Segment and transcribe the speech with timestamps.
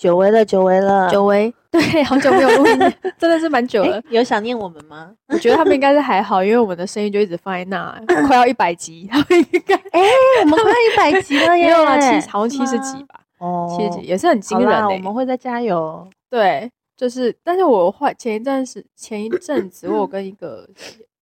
[0.00, 2.78] 久违了，久违了，久违，对， 好久没有录音，
[3.18, 4.02] 真的是蛮久了。
[4.08, 5.12] 有想念我们吗？
[5.28, 14.88] 我觉得他们应该是还好，因为我们的声音就一直放在那，快要一百集，他们应该，哎、欸，我们快一百集了耶，没有啦，七好像七十几吧，哦，七十几也是很惊人的。
[14.88, 16.08] 我们会再加油。
[16.30, 20.66] 对，就是，但是我换前一阵是前一阵子，我跟一个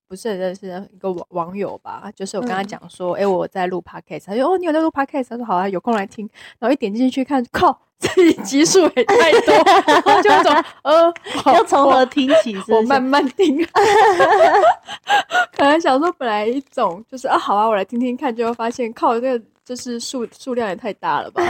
[0.09, 7.79] 不是很认识的一个网网友吧，就是我跟他讲说，哎、嗯欸，我在录 podcast，他说，哦，你有在录 podcast，他说好啊，有空来听，然后一点进去看，靠。
[7.99, 9.53] 这集数也太多，
[9.85, 11.13] 然后就那种呃，
[11.47, 12.73] 要从何听起是是？
[12.73, 13.59] 我慢慢听。
[15.51, 21.43] 可能想说，本来一种就是啊，好啊，我来听听看，就会发现靠，这个就是数数量也太大了吧。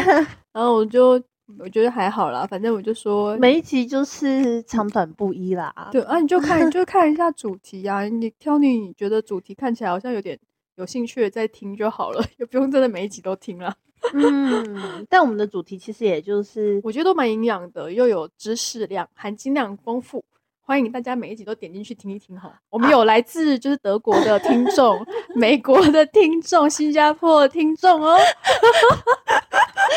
[0.51, 1.23] 然后我就
[1.59, 5.89] 我觉得还好啦，反正我就说每一集就是长短不一啦。
[5.91, 10.39] 对啊，你就看你 就看一下主题啊，你挑你觉得主题看起来好像有点
[10.77, 13.75] 有兴趣的再听就好了， 也不用真的每一集都听了。
[14.15, 20.25] 嗯，但我们的主题其实也就是，我觉得都蛮营养的，又有知识量，含金量丰富，
[20.61, 22.61] 欢迎大家每一集都点进去听一听哈。
[22.71, 25.05] 我们有来自就是德国的听众、
[25.35, 28.17] 美国的听众、新加坡的听众哦。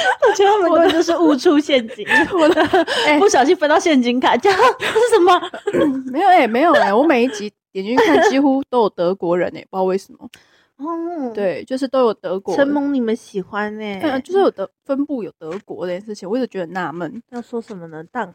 [0.27, 2.61] 我觉得他们根本就是误触陷阱，我的
[3.07, 5.41] 哎，不小心分到现金卡，这样这是什么？
[6.11, 10.29] 没有哎、欸，没有哎、欸，我每一集点进去看，几乎都有德国人哎、欸，不知道为什么。
[10.77, 12.55] 哦，对，就是都有德国。
[12.55, 17.21] 承蒙你们喜欢呢、欸，对啊，就是有德分布有德国这件事情，我一直觉得纳闷。
[17.29, 18.33] 要说什么呢？Dunk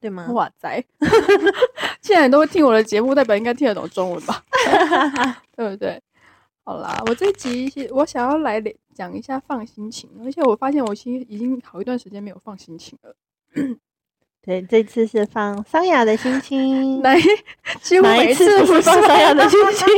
[0.00, 0.28] 对吗？
[0.30, 0.84] 哇塞，
[2.00, 4.42] 现在人都会听我的节目，代表应该听得懂中文吧？
[5.56, 6.00] 对不对？
[6.64, 8.60] 好啦，我这集我想要来
[8.94, 13.14] 讲一下放心情，而且我发现我其实已经好一段时间没有放心情了。
[14.44, 17.16] 对，这次是放桑雅的心情， 来，
[17.80, 19.86] 几乎每次不是放桑雅的心情，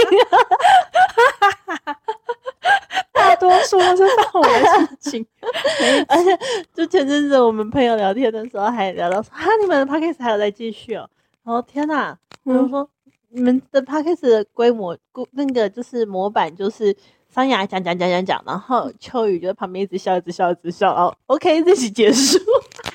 [3.12, 5.26] 大多数都是放我的心情。
[6.08, 6.38] 而且，
[6.74, 11.08] 就前阵子我们朋友聊天的时候，还聊到说，啊，你们的 podcast 还有在继续哦。
[11.42, 12.88] 然后天哪，我就说，
[13.30, 14.96] 你们的 podcast 的规模，
[15.32, 16.94] 那个就是模板，就是
[17.34, 22.38] 桑雅讲讲讲讲讲，然后秋雨就在旁边一直笑，一直笑，一直笑，然后 OK，这集结束。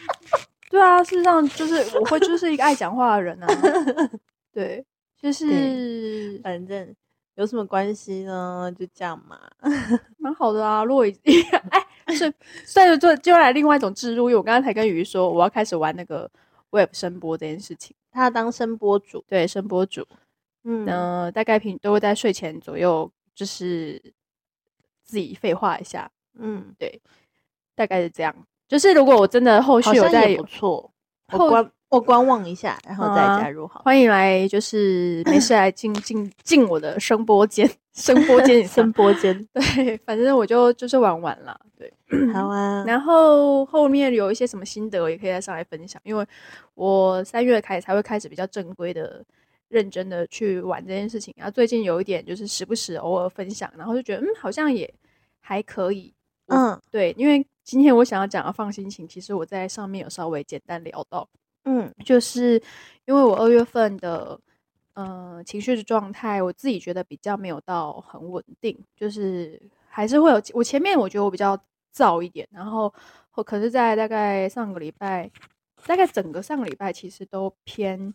[0.72, 3.48] 对啊，事实上就是我会就是一个爱讲话的人啊。
[4.54, 4.86] 对，
[5.22, 6.96] 就是反正
[7.36, 8.74] 有什么关系呢？
[8.80, 9.38] 就这样嘛，
[10.18, 10.86] 蛮好的啊。
[10.86, 11.04] 如果
[12.06, 12.34] 哎，是，
[12.66, 16.32] 所以就就来另外一种置入，因为我刚刚才跟鱼说我要开始玩那个
[16.70, 20.08] Web 声波这件事情，他要当声波主，对，声波主，
[20.64, 24.02] 嗯，呃，大概平都会在睡前左右，就是
[25.10, 27.02] 自己废话一下，嗯，对，
[27.76, 28.36] 大概是这样。
[28.68, 30.92] 就是如果我真的后续有在不错，
[31.32, 33.82] 我观我观望一下，然后再加入好、啊。
[33.84, 39.48] 欢迎来，就是没事来进 进进我的声波间，声波间，声波间。
[39.52, 41.60] 对，反正我就就是玩玩了。
[41.76, 41.92] 对，
[42.32, 42.84] 好啊。
[42.86, 46.00] 然后后面有一些什么心得，我也可以再上来分享。
[46.06, 46.24] 因为
[46.76, 49.26] 我三月开始才会开始比较正规的、
[49.70, 51.34] 认真的去玩这件事情。
[51.38, 54.94] 然后最近有一点就是时不时偶尔分享，然后就觉得嗯，好像也
[55.40, 56.14] 还可以。
[56.48, 57.46] 嗯，对，因为。
[57.62, 61.30] 今天我想要讲的放心情，其实我在上面有稍微简单聊到，
[61.66, 62.60] 嗯，就是
[63.06, 64.40] 因为我二月份的
[64.96, 71.56] 呃情绪的状态，我自己觉得比较没有到很稳定，就是还是会有我前面我觉得我比较
[71.94, 72.92] 燥一点，然后
[73.46, 75.30] 可是在大概上个礼拜，
[75.86, 78.12] 大概整个上个礼拜其实都偏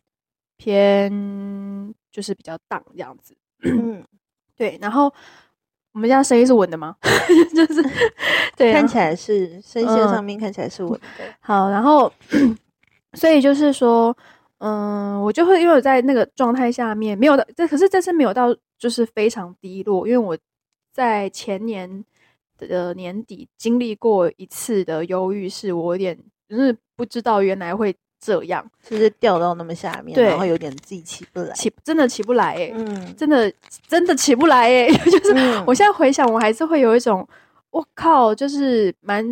[0.56, 4.04] 偏就是比较荡这样子， 嗯，
[4.56, 5.12] 对，然后。
[5.92, 6.96] 我们家声音是稳的吗？
[7.54, 7.80] 就是
[8.56, 11.32] 对、啊，看起来是声线上面看起来是稳的、嗯。
[11.38, 12.12] 好，然后
[13.14, 14.12] 所以就是说，
[14.58, 20.36] 嗯，我就会因为我在那个状态下面没有到，这可是这次没有到，就是非常低落，因为我
[20.92, 22.04] 在前年
[22.58, 26.18] 的年底经历过一次的忧郁，是我有点
[26.48, 27.94] 就是不知道原来会。
[28.24, 28.64] 这样。
[28.88, 33.52] 就是掉到那么下面，然后有点自己起不来，起真的起不来哎、欸，嗯，真的
[33.86, 37.26] 真的起不来哎、欸， 就是我现在回想，我还是会有一种，
[37.70, 39.24] 我靠，就是蛮，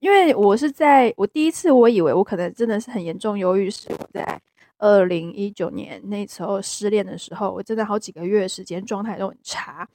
[0.00, 4.40] 因为我是在我第一次，我以为我可能真的是很严重忧郁，是我在
[4.78, 9.86] 二零一九年那时候失恋的时候，我真的好几个月时间状态都很差，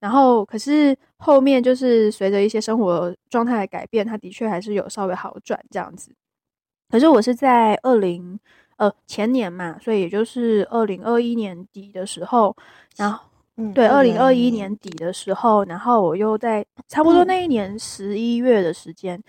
[0.00, 6.12] 然后可是后面就是随着一些生活状态的改变，他的确还是有稍微好转这样子。
[6.92, 8.38] 可是我是在二零
[8.76, 12.54] 呃前年嘛，所以也就是二零二一年底的时候，
[12.96, 13.24] 然后。
[13.56, 19.24] 嗯，对，二零二一年底的时候，然后我又在差不多那一年十一月的时间，嗯、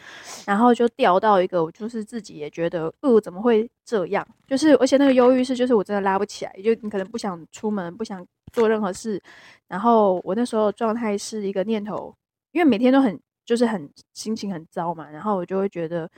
[0.46, 4.26] 然后就掉到一个，我就是自己也觉得，呃，怎么会这样？
[4.48, 9.22] 就是而且那个忧郁是，就是我真的拉不起来，就你可能不想出门，不想做任何事，
[9.68, 12.16] 然后我那时候状态是一个念头，
[12.54, 16.10] 因为每天都很就是很心情很糟嘛，然后我就会觉得，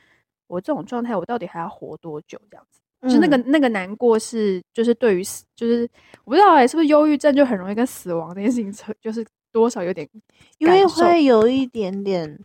[0.47, 2.39] 我这种状态，我到底还要活多久？
[2.49, 2.79] 这样子。
[3.07, 5.87] 就那个那个难过是，就是对于死，就是
[6.23, 10.09] 我不知道哎、欸，是不是忧郁症就很容易跟死亡这件事情扯，就是多少有点，
[10.57, 12.39] 因为会有一点点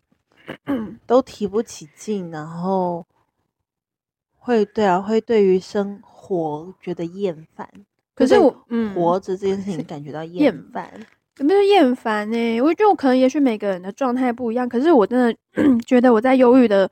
[1.06, 3.06] 都提不起劲，然后
[4.36, 7.66] 会对啊，会对于生活觉得厌烦。
[8.14, 10.90] 可是我嗯，活着这件事情感觉到厌烦，
[11.38, 12.60] 有没有厌烦呢？
[12.60, 15.34] 我觉得我可能也许每个人的状态不一样，可是我真的
[15.86, 16.90] 觉得我在忧郁的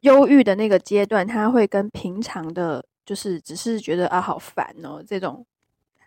[0.00, 2.84] 忧郁的那个阶段，他会跟平常的。
[3.06, 5.46] 就是只是觉得啊，好烦哦，这种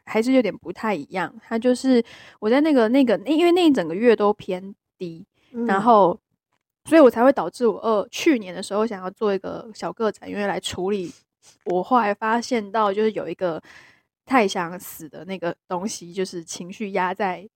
[0.03, 1.33] 还是有点不太一样。
[1.41, 2.03] 他就是
[2.41, 6.19] 我在那个那个，因为那一整个月都偏低，嗯、然后
[6.83, 11.09] 所以我才会导致我二去年的时候想要做一个小个展，因为来处理。
[11.63, 13.63] 我后来发现到，就是有一个
[14.25, 17.47] 太想死的那个东西，就是情绪压在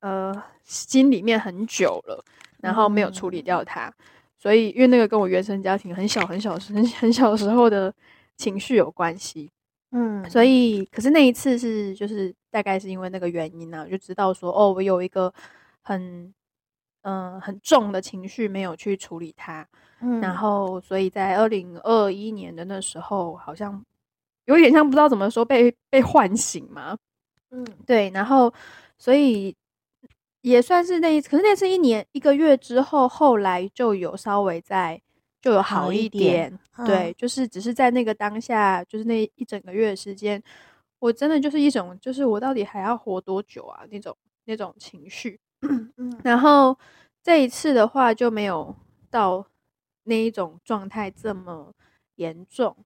[0.00, 2.24] 呃心里面很久了，
[2.60, 3.86] 然后没有处理掉它。
[3.86, 3.94] 嗯、
[4.38, 7.92] 所以因为那个跟我原生家庭很小很小很很小时候的。
[8.38, 9.50] 情绪有关系，
[9.90, 15.34] 嗯，所以可是那一次是就是大概是因为那个原因呢、啊，我就知道说哦，我有一个
[15.82, 16.32] 很
[17.02, 19.66] 嗯、呃、很重的情绪没有去处理它，
[20.00, 23.84] 嗯，然后所以在二零二一年的那时候，好像
[24.44, 26.96] 有点像不知道怎么说被被唤醒嘛，
[27.50, 28.54] 嗯，对，然后
[28.98, 29.52] 所以
[30.40, 35.00] 也算是那一次，可是那次一年一个月之后，后来就有稍微在。
[35.40, 40.42] 就有好一点，一点对，嗯、就是只是在那个当下，就是那一整个月的时间，
[40.98, 43.84] 我真的就是一种，就是我到底还要活多久啊？
[43.88, 44.14] 那种
[44.46, 45.38] 那种情绪。
[45.62, 46.76] 嗯、然后
[47.22, 48.74] 这一次的话就没有
[49.08, 49.46] 到
[50.02, 51.72] 那一种状态这么
[52.16, 52.76] 严重，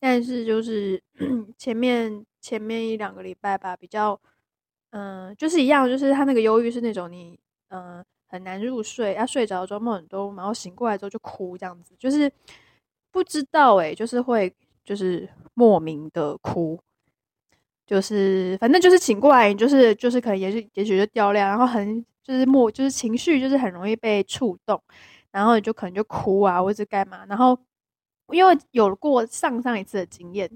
[0.00, 1.02] 但是就是
[1.58, 4.18] 前面前面一两个礼拜吧，比较
[4.90, 7.38] 嗯、就是一样，就是他那个忧郁是那种你
[7.68, 8.04] 嗯。
[8.30, 12.30] 很难入睡，要、啊、睡着之后梦很多，然后醒过来之后就哭，这样子就是
[13.10, 14.54] 不知道哎、欸，就是会
[14.84, 16.78] 就是莫名的哭，
[17.86, 24.78] 就是反正就是醒过来，就是就是可能也许也许就掉泪，然后很就是莫就是情绪就是很容易被触动，
[25.30, 27.58] 然后你就可能就哭啊，或者干嘛，然后
[28.32, 30.50] 因为有过上上一次的经验，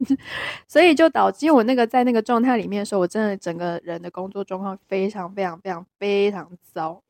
[0.68, 7.02] 所以就导致我那个在那个状态里面的时候，我真的整个人的工作状况非常非常非常非常糟。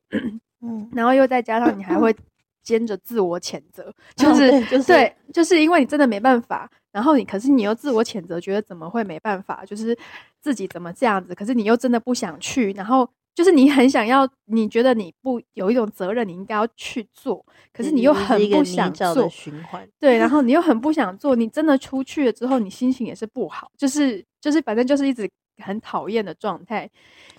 [0.61, 2.15] 嗯，然后又再加上你还会
[2.63, 9.97] 兼着自我谴责，就是、哦、就是对，就是因为你真的没办法，然后你可是你又自我谴责，觉得怎么会没办法，就是
[10.41, 25.31] 自己怎么这样子，可是你又真的不想去，然后就是你很想要，你觉得你不有一种责任，你应该要去做，可是你又很不想做，循环对，然后你又很不想做，你真的出去了之后，你心情也是不好，就是就是反正就是一直
[25.63, 26.91] 很讨厌的状态，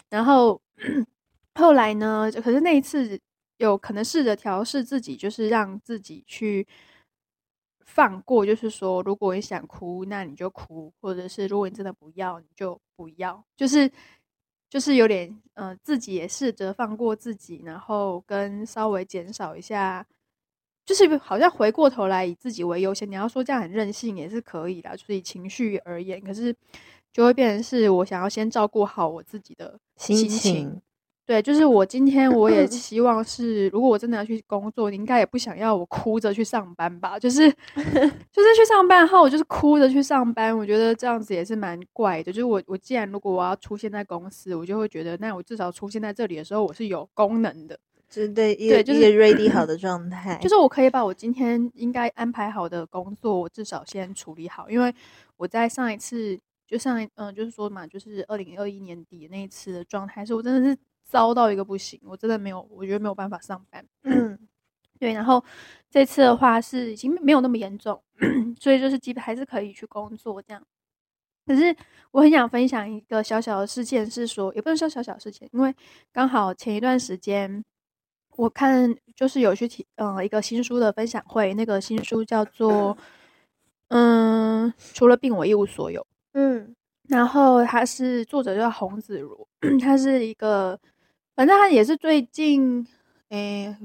[0.10, 0.62] 然后。
[1.60, 2.32] 后来呢？
[2.44, 3.20] 可是那一次
[3.58, 6.68] 有可能试着调试自己，就是让自己去
[7.84, 13.44] 放过，就是说，如果你想哭，那你就哭；或者是如果你真的不要，你就不要。
[13.56, 13.92] 就是
[14.70, 20.06] 就是有点，嗯、呃，自己也试着放过自己，然后跟稍微减少一下，
[20.86, 23.10] 就是好像回过头来以自己为优先。
[23.10, 26.56] 你要说这样很任性也是可以的，就是以情绪而言，可是
[27.14, 30.82] 就会变成是我想要先照顾好我自己的心情。
[31.28, 37.20] 对，就是我今天我也 希望是，如果我真的要去工作，你应该也不想要我哭着去上班吧？
[37.20, 42.32] 就是 就是去上班后，我就是哭着去上班，我觉得这样子也是蛮怪的。
[42.32, 47.78] 就是我我既然如果我要出现在公司，我就会觉得，那我至少出现在这里的时候，我是有功能的，
[48.10, 54.96] 就是对，对，就是 ready 好 的状态，就是我可以把我今天应该安排好的工作，我至少先处理好，因为
[55.36, 60.78] 我在上一次，就上一嗯，就是说嘛，就是二零二一年底那一次的状态，是我真的是。
[61.08, 63.84] 糟到一个不行，我真的没有，我觉得没有办法上班。
[64.04, 64.38] 嗯，
[65.00, 65.14] 对。
[65.14, 65.44] 然后
[65.90, 68.04] 这次的话是已经没有那么严重，
[68.60, 70.62] 所以就是基本还是可以去工作这样。
[71.46, 71.74] 可是
[72.12, 75.74] 我很想分享一个小小的事件，是说也不能说小小事情，因为
[76.12, 77.64] 刚好前一段时间
[78.36, 82.98] 我看就是有去提嗯一个新书的分享会，那个新书叫做
[83.88, 86.06] 嗯除了病我一无所有。
[86.34, 86.76] 嗯，
[87.08, 89.48] 然后他是作者叫洪子如，
[89.80, 90.78] 他是一个。
[91.38, 92.88] 反正他也是最近，
[93.30, 93.78] 诶，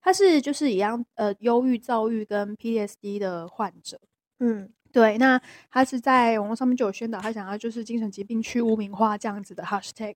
[0.00, 3.98] 他是就是一样呃忧郁、躁郁跟 PTSD 的患者。
[4.38, 5.40] 嗯，对，那
[5.72, 10.14] 他是在网络上面就有宣导，他想要就是精神疾病去污名化这样子的 hashtag。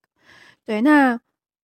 [0.65, 1.15] 对，那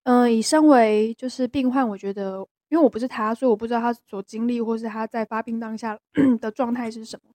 [0.03, 5.97] 嗯、呃，以身为就是病患，我觉得因为我不是他，所以我不知道他所经历或是他在发病当下
[6.41, 7.31] 的状态是什么。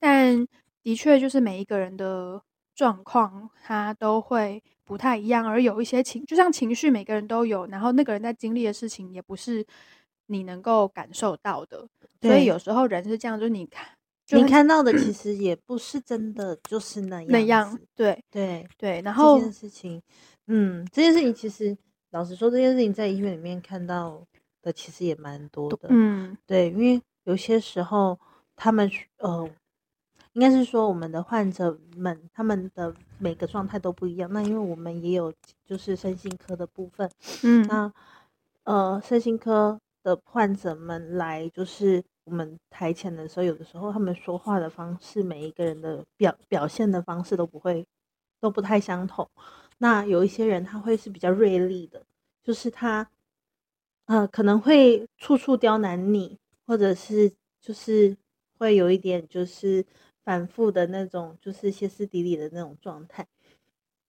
[0.00, 0.44] 但
[0.82, 2.42] 的确，就是每一个人的
[2.74, 4.60] 状况，他都会
[4.90, 9.64] 不太一样，而有一些情，就像情绪，每个人都有，然后那个人在经历的事情，也不是
[10.26, 11.86] 你能够感受到的。
[12.20, 13.86] 所以有时候人是这样，就是你看。
[14.32, 17.78] 你看到的其实也不是真的，就是那样那样。
[17.94, 20.02] 对对对，然后这件事情，
[20.48, 21.78] 嗯，这件事情其实
[22.10, 24.26] 老实说，这件事情在医院里面看到
[24.60, 25.86] 的其实也蛮多的。
[25.90, 28.18] 嗯，对，因为有些时候
[28.56, 29.48] 他们呃，
[30.32, 34.30] 应该是说我们的患者们他们的每个状态都不一样。
[34.32, 35.32] 那因为我们也有
[35.64, 37.10] 就是身心科的部分，
[37.42, 37.92] 嗯，那
[38.64, 42.02] 呃，身心科的患者们来就是。
[42.24, 47.84] 我们台前的时候，有的时候他们说话的方式，每一个人的表表现的方式都不会
[48.38, 49.28] 都不太相同。
[49.78, 52.04] 那有一些人他会是比较锐利的，
[52.44, 53.10] 就是他
[54.04, 58.16] 呃可能会处处刁难你，或者是就是
[58.58, 59.84] 会有一点就是
[60.30, 63.26] 反复的那种，就是歇斯底里的那种状态。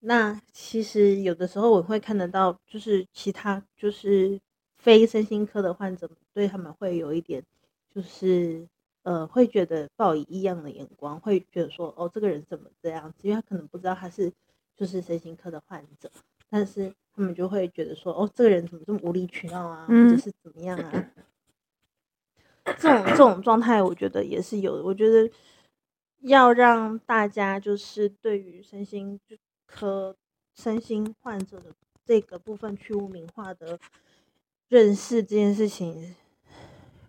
[0.02, 4.40] 那其实有的时候我会看得到，就是其他就是
[4.78, 7.44] 非身心科的患者对他们会有一点。
[7.90, 8.68] 就是
[9.02, 13.18] 呃，会觉得抱以异样的眼光，会觉得说，哦，这个人怎么这样子？
[13.24, 14.32] 因为他可能不知道他是
[14.78, 16.08] 就是身心科的患者，
[16.52, 21.12] 但是他们就会觉得说，哦，这个人怎么这么无理取闹啊，或者是怎么样啊？
[22.78, 24.84] 这种这种状态，我觉得也是有的。
[24.84, 25.28] 我觉得
[26.22, 29.20] 要让大家就是对于身心
[29.66, 30.16] 科、
[30.56, 31.66] 身心患者的
[32.06, 33.80] 这个部分去污名化的
[34.68, 36.16] 认识这件事情。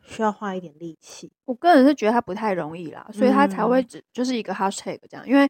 [0.04, 5.26] 需要花一点力气，我个人是觉得他不太容易啦，所以他才会只就是一个 hashtag 这样。
[5.26, 5.49] 因为，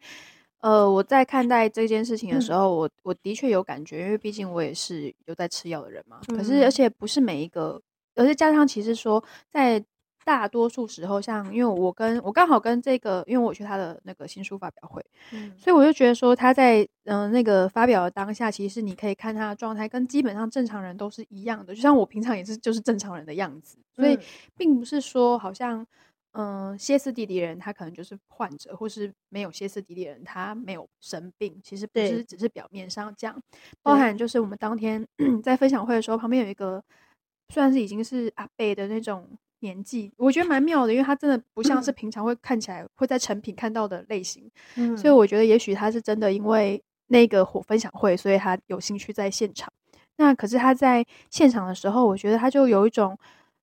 [0.60, 6.20] 呃，我在看待这件事情的时候，我我的确有感觉，因为毕竟我也是有在吃药的人嘛。
[6.28, 7.80] 可是，而且不是每一个，
[8.14, 9.82] 而且加上其实说在。
[10.24, 24.18] 大多数时候，像因为我跟我刚好跟这个，因为我去他的那个新书发表会，嗯，所以我就觉得说他在嗯、呃、那个发表的当下，其实你可以看他的状态跟基本上正常人都是一样的，就像我平常也是就是正常人的样子，所以
[24.56, 25.84] 并不是说好像
[26.32, 33.40] 嗯、呃、歇斯底里人他可能就是患者，或是没有歇斯底里人他没有生病，其实不是只是表面上这样，
[33.82, 35.04] 包含就是我们当天
[35.42, 36.82] 在分享会的时候，旁边有一个
[37.52, 39.28] 算是已经是阿贝的那种。
[39.62, 49.72] 年纪我觉得蛮妙的，因为他真的不像是平常会看起来会在成品看到的类型，嗯，所以我觉得也许他是真的因为那个火分享会，所以他有兴趣在现场。
[50.16, 53.18] 那可是他在现场的时候，我觉得他就有一种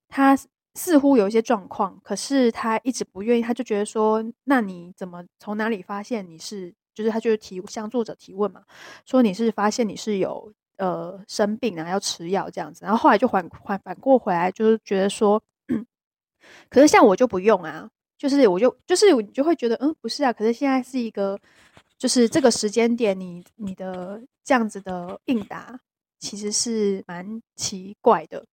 [0.07, 0.37] 他
[0.73, 6.73] 似乎有一些状况，可是他一直不愿意，他就觉得说，那你怎么从哪里发现你是？
[6.95, 8.61] 就是他就是提向作者提问嘛，
[9.05, 15.41] 说你是发现你是有呃生病然后要吃药这样子，然后后来就反反反过回来，就是觉得说。
[16.69, 21.39] 可是像我就不用啊，就是我就就是你就会觉得嗯不是啊，可是现在是一个
[21.97, 25.79] 就是这个时间点你，你的这样子的应答
[26.19, 28.45] 其实是蛮奇怪的。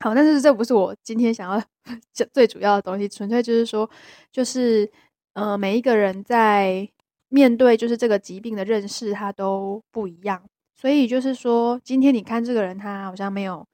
[0.00, 1.62] 好，但是这不是我今天想要
[2.12, 3.88] 讲最主要的东西，纯粹就是说，
[4.30, 4.90] 就是
[5.32, 6.88] 呃每一个人在
[7.28, 10.42] 面对就是这个疾病的认识，他都不一样，
[10.74, 13.66] 所以就是说今天你看这个人他好像没有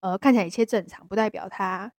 [0.00, 1.92] 呃看起来一切正常，不代表他。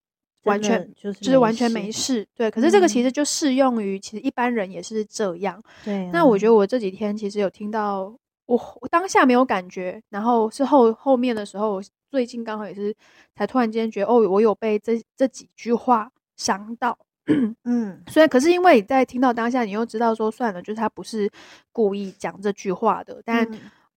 [0.45, 2.49] 完全就是就是完全没事，对。
[2.49, 5.61] 可是这个其实就适用于其实一般人也是这样。
[5.85, 6.09] 对。
[6.11, 8.13] 那我觉得我这几天其实有听到，
[8.47, 12.95] 我我当下没有感觉，然后是后后面的时候，我最近刚好也是
[13.35, 16.97] 才突然间觉得，哦，我有被这这几句话伤到。
[17.65, 18.01] 嗯。
[18.07, 21.29] 虽然，可是因为你在听到当下，你又知道说算了，就是他不是
[21.71, 23.47] 故意讲这句话的，但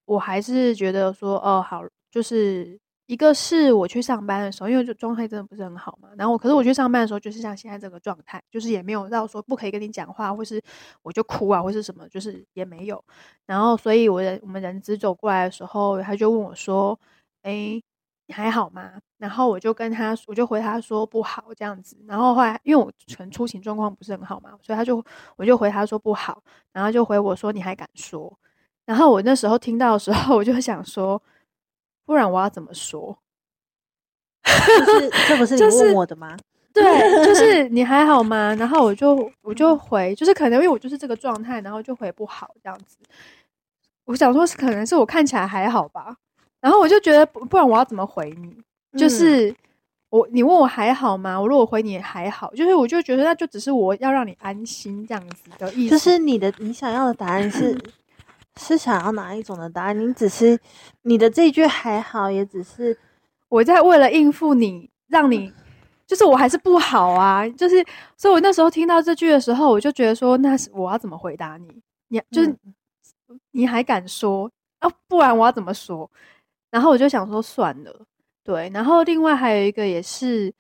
[0.04, 2.78] 我还是觉得说，哦，好，就是。
[3.06, 6.08] 一个是我去上班的时候，因为就状态真的不是很好嘛。
[6.16, 10.58] 然后，可是我去上班的时候，就是像现在这个状态，就是也没有到说不可以跟你讲话，或是
[11.02, 13.04] 我就哭啊，或是什么，就是也没有。
[13.44, 16.98] 然后，所以我人我们人资走过来的时候，他就问我说
[17.42, 17.78] ：“哎，
[18.26, 21.98] 你还好吗？”然后我就跟他，我就回他说不好这样子。
[22.08, 25.04] 然后后来，因为我全出勤状况不是很好嘛，所以他就
[25.36, 26.42] 我就回他说不好，
[26.72, 28.38] 然后就回我说：“你还敢说？”
[28.86, 31.22] 然后我那时候听到的时候，我就想说。
[32.04, 33.16] 不然我要怎么说？
[34.44, 36.36] 就是这不是你问我的吗？
[36.72, 38.54] 就是、对，就 是你还好吗？
[38.56, 42.96] 然后我就我就回，就是可能因为我就是这个状态，然后就回不好这样子。
[44.04, 46.14] 我想说，是可能是我看起来还好吧。
[46.60, 48.54] 然后我就觉得不，不然我要怎么回你？
[48.98, 49.54] 就是
[50.10, 51.40] 我你问我还好吗？
[51.40, 55.90] 我如果回你还好，就是我就觉得那就只是我要让你安心这样子的意思。
[55.90, 57.76] 就是你的你想要的答案是
[58.60, 59.98] 是想要哪一种的答案？
[59.98, 60.58] 你只是
[61.02, 62.96] 你的这一句还好，也只是
[63.48, 65.52] 我在为了应付你，让你
[66.06, 67.48] 就是我还是不好啊。
[67.48, 67.84] 就是
[68.16, 71.68] 所以，我那时候听到这句的时候，我就觉得说，那是我要怎么回答你？
[72.08, 72.48] 你就是、
[73.28, 74.90] 嗯、你还敢说啊？
[75.08, 76.08] 不然我要怎么说？
[76.70, 78.06] 然后我就想说算了，
[78.44, 78.70] 对。
[78.72, 80.52] 然后另外还有一个也是，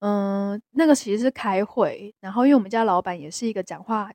[0.00, 4.10] 嗯，那个其实是开会，然后因为我们家老板也是一个讲话。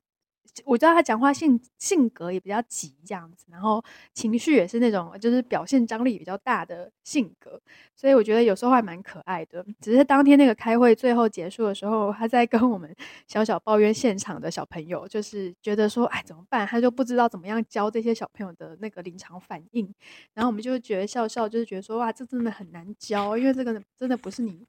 [0.64, 3.82] 我知道他讲话性性格也比较急这样子，然后
[4.14, 7.60] 情绪也是那种就是表现张力比较大的性格，
[7.94, 9.64] 所以我觉得有时候还蛮可爱的。
[9.80, 12.94] 只是当天那个开会最后结束的时候，他在跟我们
[13.26, 16.66] 小小抱怨现场的小朋友，就是觉得说，哎，怎么办？
[16.66, 19.92] 他就不知道怎么样教这些小朋友的那个临场反应。
[20.34, 24.66] 然后我们就觉得笑笑，就是觉得说，哇，这真的很难教，因为这个真的不是你，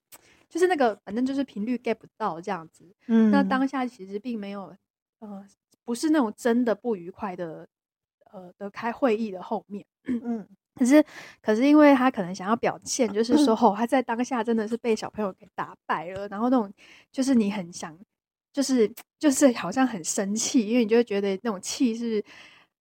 [0.50, 2.86] 就是那个反正就是频率 get 不到这样子。
[3.08, 4.76] 嗯，那当下其实并没有，
[5.20, 5.46] 呃。
[5.90, 7.68] 不是那种真的不愉快的，
[8.32, 11.04] 呃的开会议的后面，嗯，可是
[11.42, 16.72] 可是因为他可能想要表现，就是说，哦，他在当下真的是被小朋友给打败了，然后那种
[17.12, 17.98] 就是你很想，
[18.54, 22.24] 就是就是好像很生气，因为你就会觉得那种气是，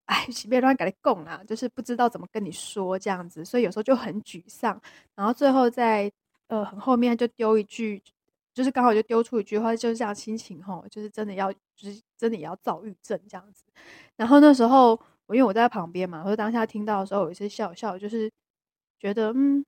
[0.05, 4.79] 哎，随便乱给你供啊，就是不知道怎么跟你说这样子，所以有时候就很沮丧，
[5.17, 6.13] 然后最后在
[6.49, 8.03] 呃很后面就丢一句。
[8.59, 13.63] 就是刚好就丢出一句话，就是这样心情吼，就是真的要，就是真的也要躁郁症这样子。
[14.17, 18.29] 然后那时候我因为我在旁边嘛，我就当下听到的时候，有一些笑笑，就是
[18.99, 19.65] 觉得嗯，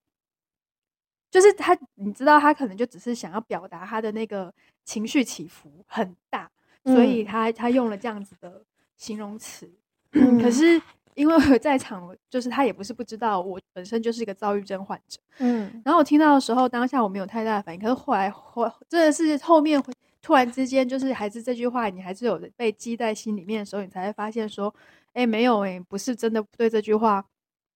[1.30, 4.52] 就是他，你知道他可能就只是想要表达他的那个
[4.84, 6.50] 情绪起伏很大，
[6.82, 8.64] 所以他他用了这样子的
[8.96, 9.70] 形容词，
[10.18, 10.82] 嗯，可是。
[11.14, 19.82] 因为我在场，就是他也不是不知道我本身就是一个躁郁症患者，嗯，然后我听到的时候，当下我没有太大的反应，可是后来后真的是后面
[20.22, 24.74] 突然之间，就是还是这句话，你还是有被记在心里面的时候，你才会发现说，
[25.12, 27.24] 哎，没有哎，不是真的对这句话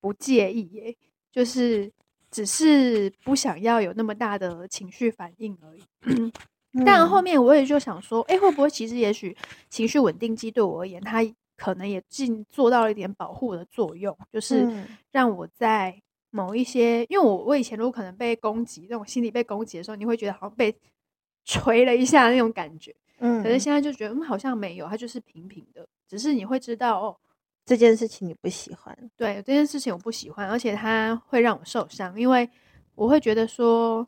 [0.01, 0.97] 不介意耶，
[1.33, 1.91] 就是
[2.31, 5.83] 只是不想要有那么大的情绪反应而已。
[6.73, 9.37] 嗯，但后面我也就想说，哎，会不会其实也许
[9.69, 11.23] 情绪稳定剂对我而言，它。
[11.57, 14.69] 可能也尽做到了一点保护的作用，就是
[15.11, 20.75] 让我在某一些，嗯、因为我我以前如果可能被攻击，那种心理被攻击的时候，你会觉得好像被
[21.45, 27.17] 锤了一下那种感觉，嗯，可是现在就觉得嗯好像没有，它就是平平的，只是你会知道哦，
[27.65, 32.49] 这件事情你不喜欢，对，这件事情我不喜欢，而且它会让我受伤，因为
[32.95, 34.07] 我会觉得说，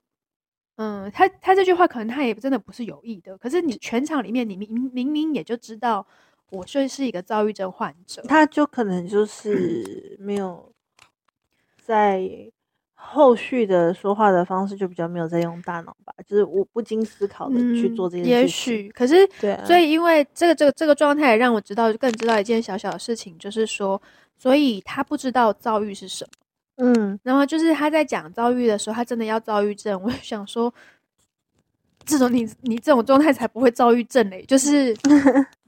[0.77, 6.05] 嗯，他他这句话可能他也真的不是有意的，可是你全场里面你明明明也就知道。
[6.51, 10.73] 我算是一个躁郁症患者，他就可能就是没有
[11.83, 12.29] 在
[12.95, 18.39] 后续的说话的方式就比较没有在用大脑吧，就是我不经思考的去做这件事情。
[18.41, 24.01] 也许，可是对啊，所以因为这个这个这个状态也让我知道，更知道一件小小的事情，就是说，
[24.39, 26.31] 所以他不知道躁郁是什么。
[26.79, 30.73] 嗯，然后就是他在讲躁郁的时候，他真的要躁郁症，我想说，
[32.05, 34.97] 这种你你这种状态才不会躁郁症嘞，就是。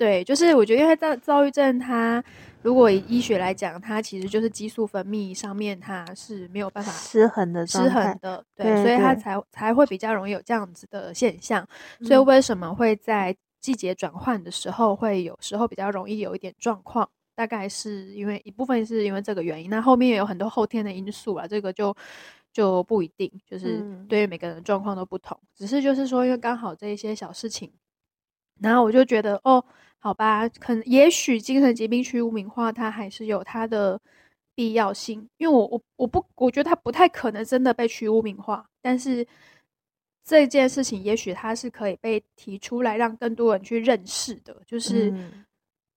[0.00, 2.24] 对，就是我觉得，因为躁躁郁症，它
[2.62, 11.68] 如果以医学来讲，它其实就是激素分泌上面它是没有办法失衡的，失衡的，对，对，所以它才才会比较容易有这样子的现象。
[12.02, 17.06] 所以为什么会在季节转换的时候，会有时候比较容易有一点状况？
[17.34, 21.94] 大概是因为一部分是因为这个原因，那后面也有很多后天的因素啊，这个就
[22.54, 25.38] 就不一定，就是对于每个人状况都不同。
[25.54, 27.70] 只是就是说，因为刚好这一些小事情，
[28.62, 29.62] 然后我就觉得哦。
[30.02, 34.00] 好吧，可能也许精神疾病去污名化，它还是有它的
[34.54, 35.28] 必要性。
[35.36, 38.66] 因为我我我不，我觉得它不太可能真的被去污名化。
[38.80, 39.26] 但是
[40.24, 44.56] 这件事情，也许它是可以被提出来，让更多人去认识的。
[44.66, 45.12] 就是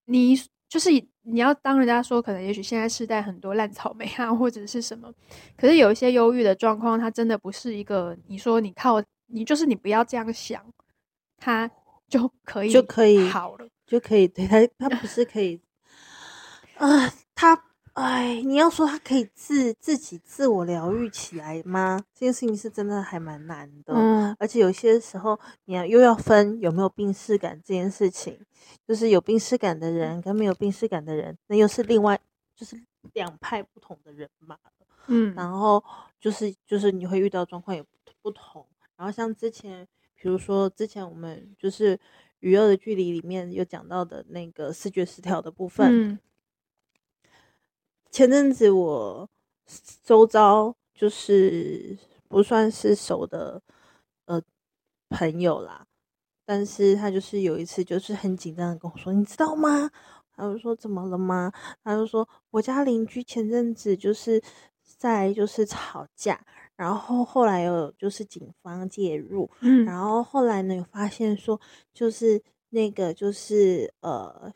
[0.04, 0.36] 你，
[0.68, 0.90] 就是
[1.22, 5.10] 你要当人家说，可能也许现在世代很多烂草莓啊，或者是什么。
[5.56, 10.62] 可是有一些忧郁的状况，它真的不是一个你说你靠你，就是你不要这样想，
[11.38, 11.72] 它
[12.10, 13.70] 就可以就可以好了。
[13.94, 15.62] 就可以对他，他不是可以
[16.78, 17.14] 啊、呃？
[17.36, 22.04] 他哎，你要说他可以自自己自我疗愈起来吗？
[22.12, 23.94] 这件事情是真的还蛮难的。
[23.94, 28.40] 嗯，而且有些时候你要又要分有没有病视感这件事情，
[28.88, 32.20] 就是有病视感的人跟没有病视感的人，那又是另外
[32.56, 32.76] 就是
[33.14, 34.58] 两派不同的人嘛。
[35.06, 35.84] 嗯，然后
[36.20, 37.86] 就是就是你会遇到状况也
[38.24, 38.66] 不同。
[38.98, 42.00] 然后像之前，比如说之前我们就是。
[42.44, 46.12] 与恶的距离里面有讲到的那个视觉失调的部分。
[46.12, 46.20] 嗯、
[48.12, 49.30] 前阵子我
[50.04, 53.62] 周遭就是不算是熟的
[54.26, 54.42] 呃
[55.08, 55.88] 朋友啦，
[56.46, 59.90] 但是他就是有一次就是很紧张的跟我说，你知道吗？
[60.36, 61.50] 他就说怎么了吗？
[61.82, 64.44] 他就说我家邻居前阵子就是
[64.84, 71.60] 在就是吵架，然后后来有就是警方介入，嗯，然后后来呢有发现说
[71.94, 74.52] 就是那个就是呃。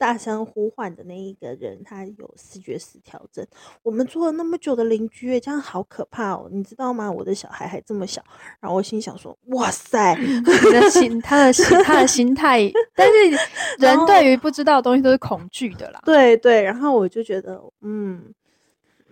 [0.00, 3.44] 大声呼唤的那一个人，他有视觉失调症。
[3.82, 7.10] 我们做了那么久的邻居，这样好可怕哦，你知道吗？
[7.10, 8.22] 我的小孩还这么小，
[8.60, 12.70] 然后我心想说：哇塞， 你的心，他的心，他的心态。
[12.94, 13.14] 但是
[13.84, 16.00] 人对于不知道的东西都是恐惧的啦。
[16.04, 18.32] 对对，然后我就觉得，嗯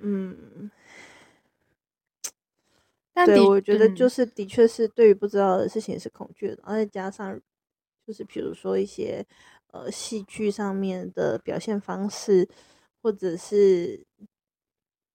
[0.00, 0.70] 嗯，
[3.16, 7.40] 但对，我觉得就是的确是对于不知道的事情是恐惧的，然后再加上
[8.06, 9.26] 就是比如说一些。
[9.72, 12.48] 呃，戏剧上面的表现方式，
[13.02, 14.06] 或者是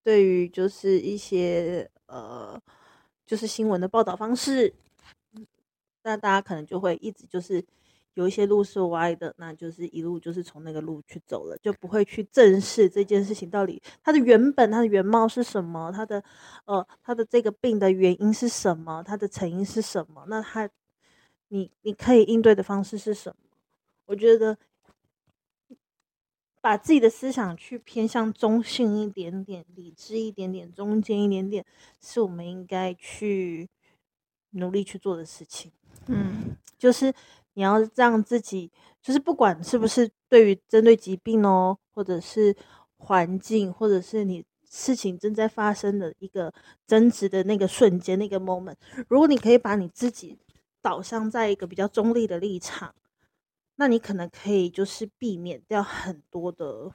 [0.03, 2.61] 对于就是一些呃，
[3.25, 4.71] 就是新闻的报道方式，
[6.03, 7.65] 那大家可能就会一直就是
[8.13, 16.23] 有一些路是歪的，那就是一路就是从那个路去走了，就不会去正视这件事情到底它的原本、它的原貌是什么，它的
[16.65, 20.69] 呃，它的这个病的原因是什么，它的成因是什么，那它
[21.47, 23.35] 你你可以应对的方式是什么？
[24.07, 24.57] 我觉得
[26.59, 31.65] 把自己的思想去偏向中性一点点、理智一点点、中间一点点，
[31.99, 33.69] 是我们应该去
[34.51, 35.71] 努力去做的事情。
[36.07, 37.13] 嗯，就是
[37.53, 42.55] 你要让自己，就是不管是不是对于针对疾病哦，或者是
[42.97, 46.53] 环境，或者是你事情正在发生的一个
[46.87, 48.75] 争执的那个瞬间、那个 moment，
[49.07, 50.37] 如果你可以把你自己
[50.81, 52.93] 导向在一个比较中立的立场。
[53.77, 56.93] 那你可能可以就是避免掉很多的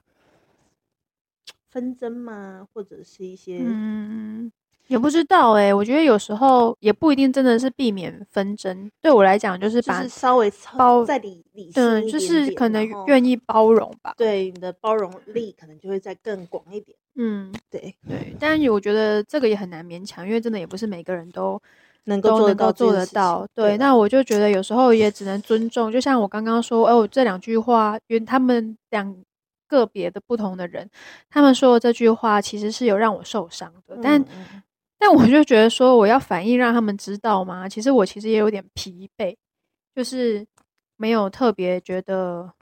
[1.69, 2.69] 纷争嘛？
[2.73, 3.77] 或者是一些
[4.09, 4.53] 嗯，
[4.89, 5.75] 也不知道哎、欸。
[5.75, 8.91] 我觉得有时候也不一定真的是避免纷争。
[9.01, 14.15] 对我来讲，就是把、就是、稍微包在理理性一点点，就是可能愿意包容吧。
[14.17, 16.97] 对，你的包容力可能就会再更广一点。
[17.17, 18.37] 嗯，对对。
[18.39, 21.61] 但是我觉得这个也很难勉强，因为真的也不是每个人都。
[22.09, 23.79] 能够做得到，做得到，对，对。
[23.79, 29.13] 那我就觉得有时候也只能尊重，就像我刚刚说，哦，这两句话，因为他们两
[29.67, 30.89] 个别的不同的人，
[31.29, 34.25] 他们说的这句话其实是有让我受伤的，嗯、但
[35.13, 37.69] 我就觉得说，我要反应让他们知道吗？
[37.69, 39.37] 其实我其实也有点疲惫，
[39.95, 40.47] 就是
[40.97, 42.53] 没有特别觉得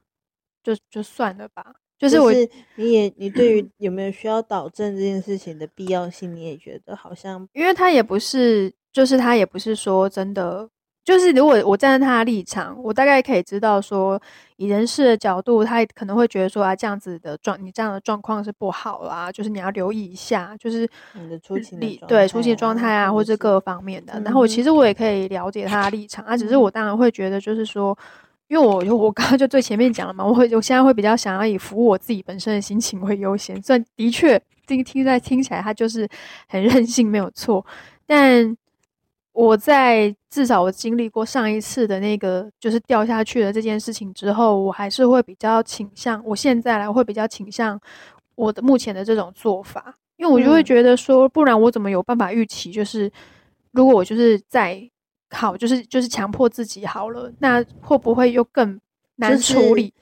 [0.63, 1.75] 就，就就算了吧。
[1.99, 8.73] 就是我，就是、你也你对于 有没有需要导正这件事情的必要性，你也觉得好像，因为他也不是。
[8.95, 10.71] 就是他也不是说真的，
[11.05, 14.19] 就是如果我站在他的立场，我大概可以知道说，
[14.57, 24.19] 以人事的角度，他可能会觉得说啊，这样子的状，你这样的状况是不好啦，就是你要留意一下，就是你的出勤的对出勤状态啊，或者各方面的。
[24.21, 27.95] 然后我其实我也可以了解他的立场，啊，只是我当然会觉得就是说，
[28.49, 33.63] 因为我我刚刚就最前面讲了嘛，我会我现在会比较想要以服务我自己本身的心情为优先。
[33.63, 36.09] 虽然的确听听在听起来他就是
[36.49, 37.67] 很任性，没有错，
[38.07, 38.57] 但。
[39.35, 47.79] 我在至少我经历过上一次的那个就是掉下去的这件事情之后，我还是会比较倾向，我现在来会比较倾向
[48.37, 53.11] 我的目前的这种做法，因为我就会觉得说，不然我怎么有办法预期，就是
[53.73, 54.89] 如果我就是在
[55.31, 58.81] 好，就是就是强迫自己好了，那会不会又更
[59.17, 59.93] 难处理？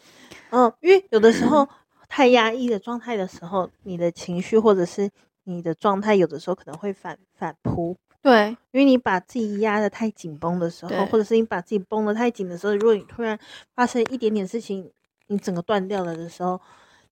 [0.51, 1.67] 嗯，因为有的时候
[2.07, 5.09] 太压抑的状态的时候，你的情绪或者是
[5.45, 7.97] 你的状态，有的时候可能会反反扑。
[8.23, 13.37] 对，因为你把自己压得太紧绷的时候，或者是你把自己绷得太紧的时候，如果你突然
[13.75, 14.93] 发生一点点事情，
[15.27, 16.61] 你整个断掉了的时候，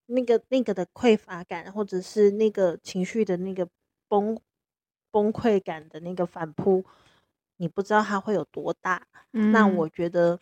[0.06, 3.66] 那个那个的匮乏感，或者是那个情绪的那个
[4.08, 4.38] 崩
[5.10, 6.84] 崩溃感的那个反扑，
[7.56, 9.02] 你不知道它会有多大。
[9.32, 10.38] 嗯、那我觉得，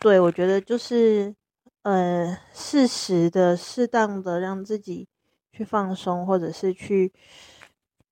[0.00, 1.34] 对，我觉得就是
[1.82, 5.06] 呃，适时的、适当的让自己
[5.52, 7.12] 去放松，或者是去。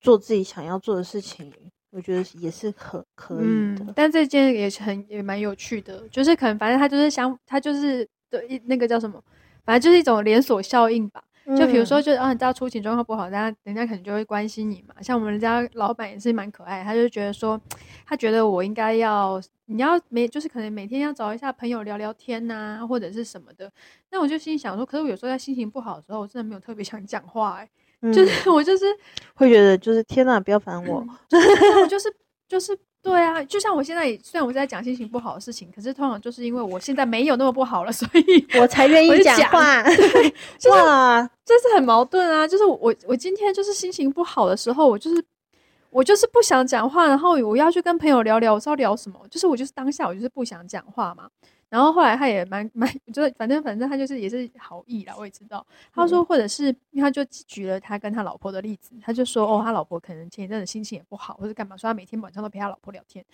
[0.03, 1.51] 做自己想要做的事情，
[1.91, 3.85] 我觉得也是可可以的。
[3.85, 9.23] 嗯，但这件也是很也蛮有趣的，就是可能反正他就是想，他就是对那个叫什么，
[9.65, 11.23] 反正就是一种连锁效应吧。
[11.57, 14.95] 就比如说，就啊，你知道出勤状况不好，大家人家可能就会关心你嘛。
[15.03, 17.61] 像我们家老板也是蛮可爱，他就觉得说，
[18.07, 23.69] 他觉得我应该要，你要每就是可能每天要找一下朋友聊聊天呐、啊，或者是什么的。
[24.13, 27.69] 那我就心想说，可是我有时候在心情不好的时候，我真的没有特别想讲话、欸，
[28.03, 28.13] 哎。
[28.13, 28.85] 就是我就是
[29.35, 31.05] 会觉得就是天哪，不要烦我。
[31.81, 32.13] 我就是
[32.49, 39.83] 就是对啊，就像我现在虽然我在讲心情不好的事情，可是通常就是因为我现在没有那么不好了，所以我才愿意讲话。
[39.83, 40.79] 对， 就是
[41.45, 42.47] 这是很矛盾啊。
[42.47, 45.25] 就是我我今天就是心情不好的时候，我就是
[45.91, 51.29] 我就是不想讲话，然后我要去跟朋友聊聊，我知道聊什么，就是我就是当下我就是不想讲话嘛。
[51.73, 55.67] 然后后来他也蛮蛮， 就是反正反正他就是也是好意啦，我也知道。
[55.91, 63.25] 他说或者是，他就举了他跟他老婆的例子，他就说哦，他老婆可能前一阵子心情也不好，或者干嘛，说他每天晚上都陪他老婆聊天，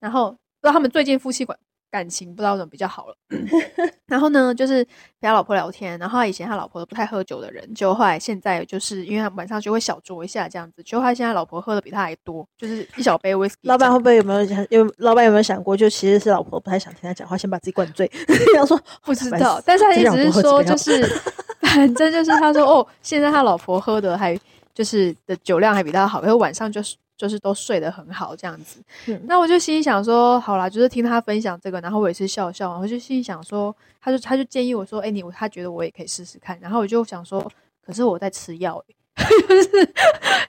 [0.00, 1.56] 然后不知道他们最近夫妻关
[1.96, 3.16] 感情不知道怎么比较好了，
[4.06, 13.60] 然后呢，就是陪他老婆聊天，然后他以前他老婆都不太喝酒的人，就后来现在就是因为他晚上就会小酌一下这样子，就他现在老婆喝的比他还多，就是一小杯威士忌。
[13.62, 18.10] 老板会不会有没有想有老板有没有想过，就其实是老婆不太想听他讲话，先把自己灌醉。
[18.54, 21.02] 要说不知道，但是他一直是说就是
[21.64, 24.38] 反正就是他说哦，现在他老婆喝的还
[24.74, 26.94] 就是的酒量还比他好，因为晚上就是。
[27.16, 37.50] 就是都睡得很好这样子，嗯、那我就心里想说，好啦，就是听他分享这个，然后我也是笑笑，我就心里想说，他就他就建议我说，哎、欸，你他觉得我也可以试试看，然后我就想说，
[37.84, 38.94] 可是我在吃药、欸，
[39.48, 39.86] 就是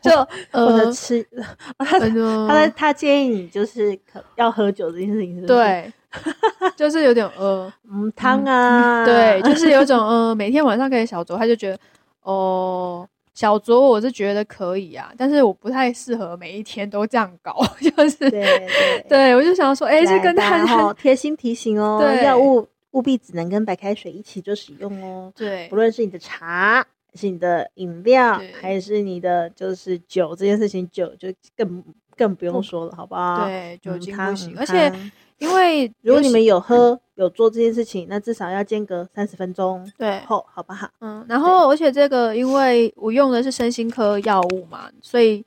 [0.01, 0.11] 就
[0.59, 1.25] 我在吃，
[1.79, 1.99] 他
[2.47, 5.93] 他他建议你就是可要喝酒这件事情是不是，对，
[6.75, 11.79] 就是有点呃嗯汤啊、嗯，对，就是有种呃每天晚上可以小酌，他就觉得
[12.23, 13.07] 哦。
[13.37, 25.31] 小酌我是觉得可以啊，但是我不太适合每一天都这样搞， 就是对对，对我就想说，哎、欸，这跟他好贴心提醒哦，药物务必只能跟白开水一起做使用哦。
[25.35, 31.83] 对，不论是你的茶，还是你的饮料，还是你的就是酒这件事情，酒就更
[32.15, 33.45] 更不用说了，好不好？
[33.45, 34.91] 对，酒精不行，而且。
[35.37, 40.89] 因为如果你们有喝有做这件事情，那至少要间隔三十分钟对后，好不好？
[41.01, 45.43] 嗯，然后而且这个因为我用的是身心科药物嘛，所以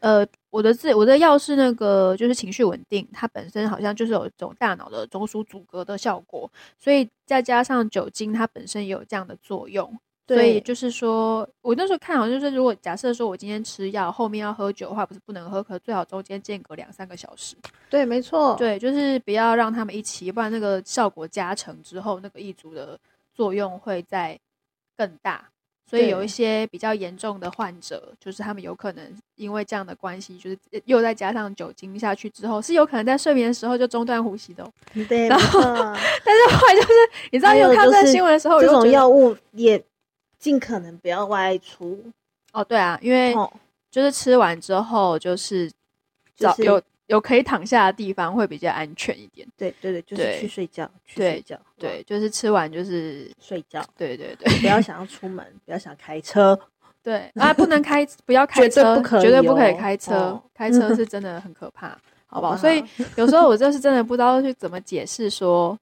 [0.00, 9.98] 呃，我的治我的药是那个就是情绪稳定，它本身好像就是有一种大脑的中枢阻隔的效果，所以再加上酒精，它本身也有这样的作用。
[10.26, 17.54] 所以就是说，我那时候看好像就是，如果假设说我今天吃药，后面要喝酒的话，不是不能喝，可最好中间间隔两三个小时。
[17.90, 18.56] 对，没错。
[18.56, 22.98] 对，就是不要让他们一起，不然那个效果加成之后，那个异组的
[23.34, 24.38] 作用会再
[24.96, 25.46] 更大。
[25.86, 29.04] 所以有一些比较严重的患者，就是他们有可能
[29.36, 34.66] 因为这样的关系，就是又再加上酒精下去之后，是有可能在睡眠的时候就中断呼吸的。
[35.06, 36.88] 对， 然后，但是后来就是
[37.30, 39.84] 你知道，有看这新闻的时候，这种药物也。
[40.44, 42.04] 尽可能不要外出
[42.52, 43.34] 哦，对啊，因为
[43.90, 45.72] 就是吃完之后，就是
[46.36, 49.48] 找有有可以躺下的地方会比较安全一点。
[49.56, 51.58] 对对对，就是去睡觉，去睡觉。
[51.78, 53.82] 对，就是吃完就是睡觉。
[53.96, 56.60] 对对对，不要想要出门， 不要想开车。
[57.02, 60.38] 对啊，不能开，不要开车，绝对不可以开车。
[60.52, 62.54] 开车是真的很可怕，好不好？
[62.60, 62.84] 所以
[63.16, 65.74] 有时候我就是真的不知道去怎么解释说。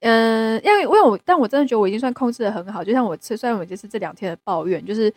[0.00, 2.84] 嗯，因为因为我，但我真的觉得我已经算控制的很好。
[2.84, 5.12] 就像我吃，虽然我就是这两天的抱怨，就是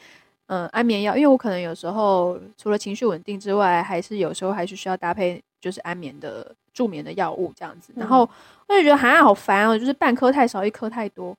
[0.48, 7.94] 嗯，安眠药，因为我可能有时候除了情绪稳定之外，还是有时候还是需要搭配就是安眠的助眠的药物这样子。
[7.96, 8.28] 然后
[8.68, 11.36] 我就觉得还好烦哦，就是半颗太少，一颗太多。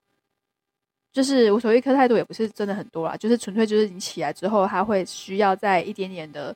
[1.13, 6.55] 就是我所谓一颗太多，也不是真的很多啦，就是纯粹就是你起来之后，它会需要在一点点的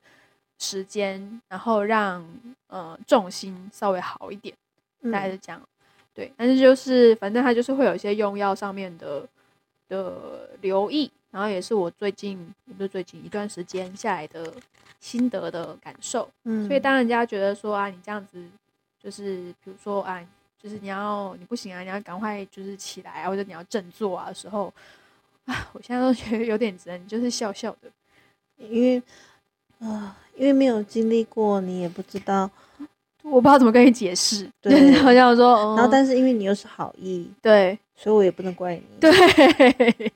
[0.61, 2.25] 时间，然后让
[2.68, 4.55] 呃重心稍微好一点，
[5.11, 5.61] 大概是这样。
[6.14, 9.27] 对，但是就是反正他就是会有一些用药上面的
[9.88, 14.55] 的留意，然后也是我最近也不是最近一段时间下来的
[15.00, 16.31] 心得的感受。
[16.44, 18.42] 嗯，所以当人家觉得说啊，你这样子
[19.03, 20.24] 就是比如说啊，
[20.62, 24.72] 就是你要你不行啊，你要赶快就是起来啊，或者你要振作啊的时候
[25.46, 27.90] 啊，我现在都觉得有点真，就是笑笑的，
[28.57, 29.03] 因为
[29.81, 32.48] 啊，因为没有经历过，你也不知道。
[33.25, 39.11] 我不知道怎么跟你解释，对， 好像说，然后但是因为你又是好意，对，所以我也不能怪你，对，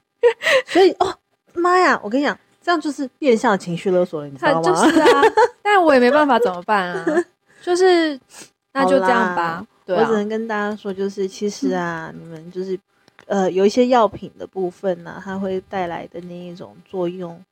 [0.67, 1.15] 所以哦
[1.55, 4.63] 妈呀，我跟你讲，这样就是变相情绪勒索了，你知道吗？
[4.63, 5.23] 就是啊，
[5.63, 7.25] 但我也没办法，怎么办啊？
[7.63, 8.19] 就是
[8.73, 9.67] 那就这样吧。
[9.87, 12.79] 对啊，我只能跟大家说，就是其实啊，你们就是
[13.27, 17.43] 呃有一些药品的部分呢，它会带来的那一种作用。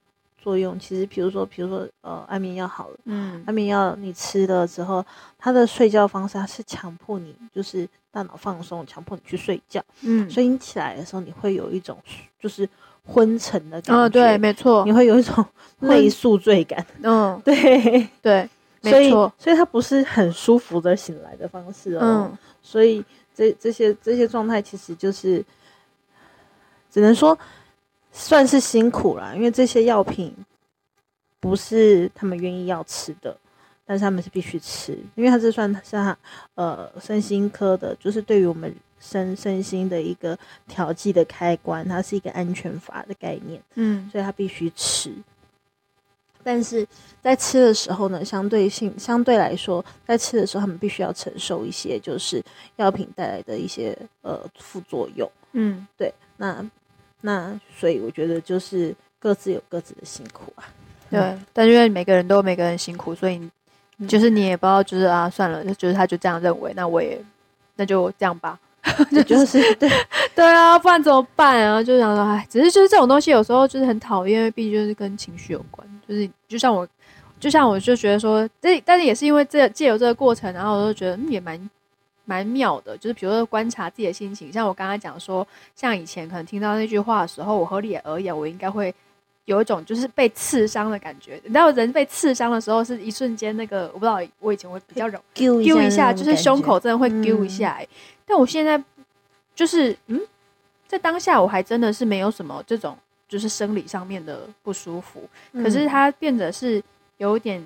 [0.47, 5.05] 作用其实，比如说，比如说，呃，安眠药好了，嗯，安眠药你吃了之后，
[5.37, 11.99] 它的睡觉方式它是强迫你，就是大脑放松，强迫你去睡觉，嗯，所以你起来的时候，你会有一种
[12.39, 12.69] 就是
[13.05, 15.45] 昏沉的感觉，哦，对，没错，你会有一种
[15.81, 18.49] 类宿醉感，嗯， 对对，
[18.89, 23.05] 所以所以它不是很舒服的醒来的方式哦，嗯，所以
[23.35, 25.45] 这这些这些状态其实就是
[26.89, 27.37] 只能说。
[28.19, 30.35] 算是辛苦了，因为这些药品
[31.39, 33.37] 不是他们愿意要吃的，
[33.85, 36.17] 但是他们是必须吃，因为它这算是他
[36.55, 45.13] 呃身心科的，就是对于我们身身心的一个调剂的开关，它是一个安全阀的概念，嗯，所以他必须吃，
[46.43, 46.89] 但是
[47.23, 52.43] 在吃的时候呢，相对性相对来说，在吃的时候，他们必须要承受一些就是
[52.77, 55.31] 药品带来的一些呃副作用。
[55.53, 56.65] 嗯，对，那
[57.27, 60.63] 那所以我觉得就是各自有各自的辛苦啊。
[61.11, 63.41] 对，嗯、但因为每个人都有每个人辛苦，所以
[64.07, 67.21] 就是你也不知道，就是啊，算了，就是他就这样认为，那我也
[67.75, 68.59] 那就这样吧。
[69.27, 69.91] 就是对
[70.33, 71.83] 对啊，不然怎么办啊？
[71.83, 75.85] 就想说，哎，只是就是这种东西有时候就是很讨厌，因为毕竟就是跟情绪有关。
[76.09, 76.87] 就是就像我，
[77.41, 81.59] 就像我就觉得说，这但是也是因为这借由这个过程，然后我就觉得、嗯、也蛮
[82.27, 82.95] 蛮妙的。
[82.99, 88.95] 就是比如说观察自己的心情，像我刚刚讲说，像以前可能听到那句话的时候，我合理而言，我应该会
[89.47, 91.41] 有一种就是被刺伤的感觉。
[91.45, 97.85] 你知道，人被刺伤的时候是一瞬间，那个我不知道，我以前会比较容易丢一,一下，就是胸口真的会丢一下、欸。
[97.85, 97.97] 嗯
[98.29, 98.83] 但我现在
[99.55, 100.21] 就是嗯，
[100.89, 106.83] 在当下我还真的是没有什么这种就是生理上面的不舒服，嗯、可是它变得是
[107.19, 107.65] 有点，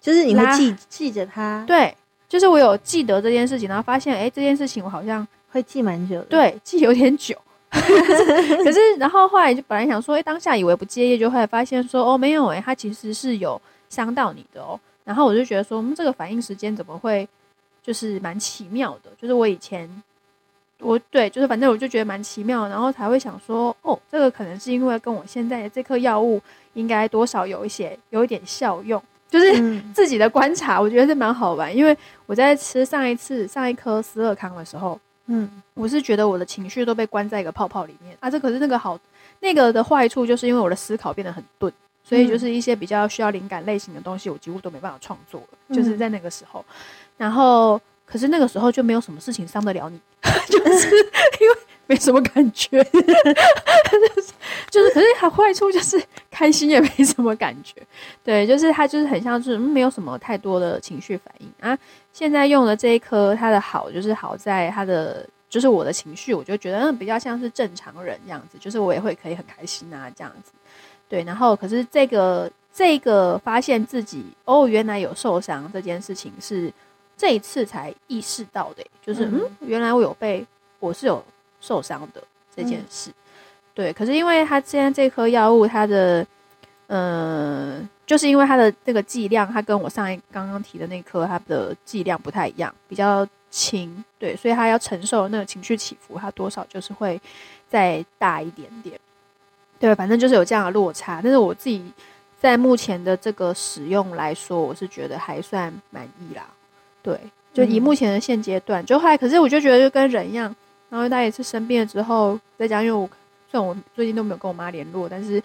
[0.00, 1.92] 就是你会记记着它，对，
[2.28, 7.36] 就是我有记得这件事情，然后发现哎、欸，这件事情我好像会记蛮久的，对，记有点久，
[7.70, 17.28] 可是然后后来就本来想说，哎、欸，当下以为不介意，就后来发现说哦没有哎、欸，它其实是有伤到你的哦，然后我就觉得说，嗯，这个反应时间怎么会？
[17.82, 19.88] 就是蛮奇妙的，就是我以前，
[20.80, 26.42] 我对，就是反正我就觉得蛮奇妙，然后才会想说，哦，这个可能是因为跟我现在的这颗药物
[26.74, 29.00] 应该多少有一些有一点效用，
[29.38, 31.74] 就是自己的观察，我觉得是蛮好玩。
[31.74, 31.96] 因为
[32.26, 38.98] 我在吃上一次上一颗斯乐康的时候，嗯，我是觉得我的情绪都被关在一个泡泡里面啊，这可是那个好，
[39.40, 41.72] 那个的坏处就是因为我的思考变得很钝，
[42.02, 46.64] 所以就是一些比较需要灵感类型的东西，我几乎都没办法创作了，就是在那个时候。
[47.16, 49.98] 然后，可是那个时候就没有什么事情伤得了你，
[50.48, 50.88] 就是
[51.40, 51.56] 因为
[51.88, 52.82] 没什么感觉，
[54.70, 57.74] 就是，可是它坏处就是开心也没什么感觉，
[58.24, 61.78] 对，就是它就是很像是没有什么太多的情绪反应啊。
[62.12, 70.50] 现在用的这一颗，它的好就是好在它的就是我的情绪，我就觉得嗯比较像是正常人这样子，就是我也会可以很开心啊这样子，
[71.08, 71.22] 对。
[71.22, 76.72] 然后可是这个这个发现自己哦原来有受伤这件事情是。
[77.18, 80.46] 这一次才意识到的，就是嗯，原来我有被，
[80.78, 81.24] 我是有
[81.66, 82.22] 受伤的
[82.54, 83.14] 这件事，嗯、
[83.74, 83.92] 对。
[83.92, 86.24] 可是因为他现在这颗药物，它的，
[86.86, 97.20] 嗯、呃，就是因为它的这个剂量，它跟我上一刚刚提的那颗，它的剂量不太一样，比较轻，对，所以它要承受那个情绪起伏，它多少就是会
[97.68, 98.98] 再大一点点，
[99.80, 101.20] 对，反正就是有这样的落差。
[101.20, 101.84] 但是我自己
[102.40, 106.46] 在目前的这个使用来说，我是觉得还算满意啦。
[107.02, 107.18] 对，
[107.52, 110.54] 就以目前的现阶段，就后来，可是我就觉得就跟人一样，
[110.88, 113.08] 然后大家也是生病了之后，再加上，因为我
[113.50, 115.42] 虽然我最近都没有跟我妈联络，但是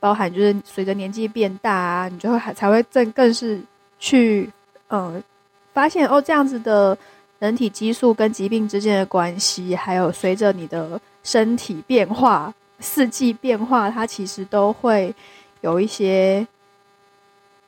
[0.00, 3.60] 包含就是随着年纪变大啊，你就会还才会更更是
[3.98, 4.50] 去
[4.88, 5.22] 嗯
[5.72, 6.96] 发现哦，这样子的
[7.38, 15.14] 人体激素跟疾病之间的关系，还有随着你的身体变化、四季变化，它其实都会
[15.60, 16.46] 有一些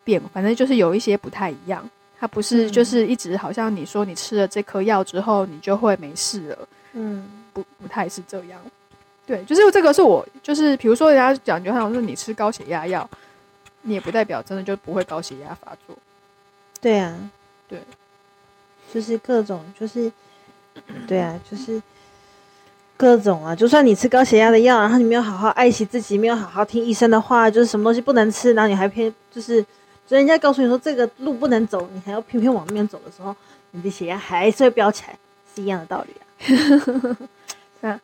[0.05, 1.89] 变，反正就是有一些不太一样。
[2.19, 6.69] 它不是，就是一直好像你说你吃了这颗药之后，你就会没事了。
[6.99, 8.59] 嗯，不，不太是这样。
[9.27, 13.09] 对，就是这个是我，就是比如说人家讲，就好像是你吃高血压药，
[13.83, 15.95] 你也不代表真的就不会高血压发作。
[16.81, 17.15] 对啊，
[17.69, 17.81] 对，
[18.93, 20.11] 就是各种，就是
[21.07, 21.83] 对啊，就是
[22.97, 23.55] 各种啊。
[23.55, 29.65] 就算你吃高血压的药，然后你没有好好爱惜自己，没有好好听医生的话，就是什么东西不能吃，然后你还偏就是。
[30.09, 33.35] 所以人家告诉你说这个路不能走，你还要偏偏往那边走的时候，
[33.73, 35.19] 你的血压还是会飙起来，
[35.53, 36.26] 是一样的道理啊。
[37.83, 38.01] 啊，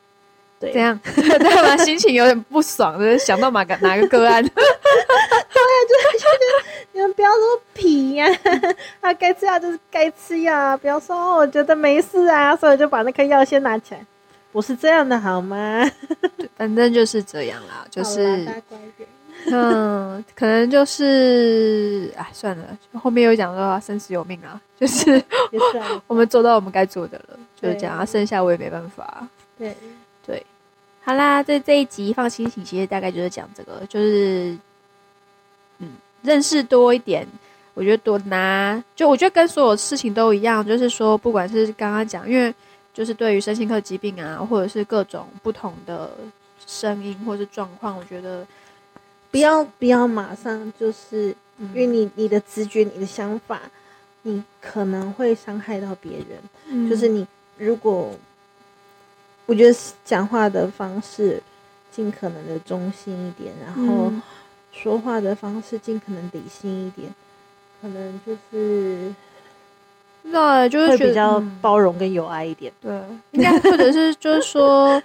[0.59, 1.77] 对，这样 对吧？
[1.77, 4.43] 心情有点不爽，就是想到哪个哪个个案。
[4.43, 6.27] 对啊，就是
[6.93, 8.27] 你们不要说皮呀，
[9.01, 14.05] 啊，该吃药就是该吃药啊，不要说我觉得没事啊，所以就把那颗药先拿起来，
[14.51, 15.89] 不是这样的好吗？
[16.57, 18.45] 反正就是这样啦，就是。
[19.51, 25.21] 嗯，可能就是哎，算了，后面又讲说生死有命啊，就是
[26.07, 29.27] 我们做到我们该做的了，就是这样啊，剩下我也没办法。
[29.57, 29.75] 对
[30.25, 30.45] 对，
[31.03, 34.57] 好啦，这这一集放心情，其实大概就是讲这个，就是
[35.79, 35.89] 嗯，
[36.21, 37.27] 认识多一点，
[37.73, 42.53] 我觉得多拿，就我觉得跟所有事情都一样，就是说，不管是刚刚讲，因为
[42.93, 46.11] 就是对于身心科疾病啊，或者是各种不同的
[46.65, 48.45] 声音或者是状况，我觉得。
[49.33, 53.59] 不要不要马上就是，因为你你的直觉、你的想法，
[54.21, 56.37] 你可能会伤害到别人。
[56.67, 57.25] 嗯、就是你
[57.57, 58.13] 如果，
[59.47, 59.75] 我觉得
[60.05, 61.41] 讲话的方式
[61.91, 64.13] 尽可能的中心一点，然后
[64.71, 67.11] 说话的方式尽可能理性一点，
[67.81, 69.11] 可能就是。
[70.25, 75.01] 那就是会比较包容跟友爱一点，嗯、对，应该或者是就是说，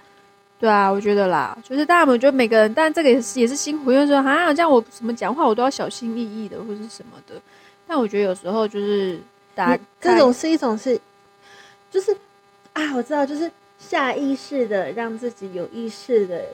[0.59, 7.41] 对啊，我觉得啦，就是大家我觉得每个人，但这个也是也是辛苦，因为说啊，这样我什么讲话我都要小心翼翼的，或是什么的。
[7.87, 9.21] 但我觉得有时候就是
[9.55, 11.01] 大家这种是一种是，
[11.91, 12.17] 就是
[12.73, 16.45] 啊，我知道，就是下意识的让自己有意识的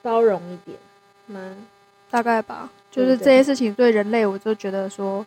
[0.00, 0.78] 包容一点
[1.26, 1.56] 吗？
[2.10, 5.26] 大概吧，就是这些事情对人类，我就觉得说，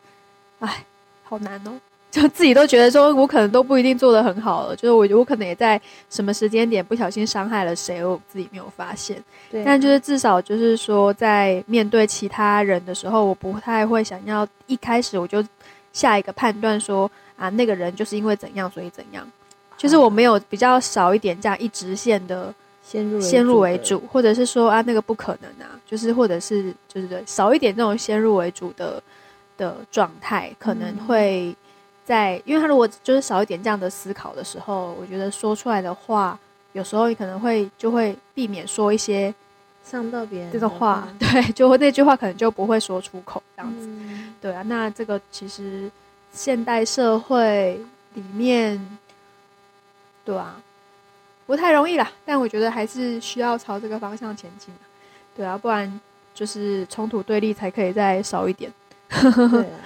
[0.60, 0.86] 哎。
[1.28, 1.72] 好难哦，
[2.16, 4.74] 就自己都觉得说，我可能都不一定做得很好了。
[4.74, 9.22] 就是我，我可能也在什么时间点不小心伤害了谁，我自己没有发现。
[9.52, 15.44] 对，但就是至少就是说，在面对其他人的时候，我不太会想要一开始我就
[15.92, 19.30] 下一个判断说啊，那个人就是因为怎样所以怎样。
[19.76, 29.04] 就是我没有比较少一点这样一直线的先入先入为主，或者是说啊，那个不可能啊，就是或者是就是对少一点这种先入为主的。
[29.58, 31.56] 的状态可能会
[32.06, 36.40] 在，因为他如果就是少一点这样的思考的时候，我觉得说出来的话，
[36.74, 39.34] 有时候你可能会就会避免说一些
[39.84, 45.90] 伤到别人这个话，对，就会那句话可能就不会说出口这样子，嗯、对啊，那这个其实
[46.32, 47.80] 现代社会
[48.14, 48.80] 里面，
[50.24, 50.62] 对啊，
[51.48, 54.72] 不太容易啦，但我觉得还是需要朝这个方向前进，
[55.36, 56.00] 对啊，不然
[56.34, 58.72] 就是冲突对立才可以再少一点。
[59.08, 59.80] 对啊，